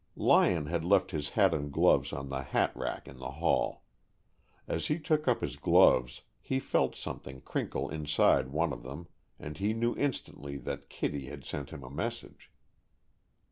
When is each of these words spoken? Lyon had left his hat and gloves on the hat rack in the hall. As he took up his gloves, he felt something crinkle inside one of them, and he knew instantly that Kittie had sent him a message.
Lyon 0.17 0.65
had 0.65 0.83
left 0.83 1.11
his 1.11 1.29
hat 1.37 1.53
and 1.53 1.71
gloves 1.71 2.11
on 2.11 2.29
the 2.29 2.41
hat 2.41 2.75
rack 2.75 3.07
in 3.07 3.17
the 3.17 3.33
hall. 3.33 3.83
As 4.67 4.87
he 4.87 4.97
took 4.97 5.27
up 5.27 5.41
his 5.41 5.57
gloves, 5.57 6.21
he 6.39 6.59
felt 6.59 6.95
something 6.95 7.39
crinkle 7.41 7.87
inside 7.87 8.47
one 8.49 8.73
of 8.73 8.81
them, 8.81 9.07
and 9.37 9.59
he 9.59 9.73
knew 9.75 9.95
instantly 9.95 10.57
that 10.57 10.89
Kittie 10.89 11.27
had 11.27 11.45
sent 11.45 11.69
him 11.69 11.83
a 11.83 11.89
message. 11.91 12.49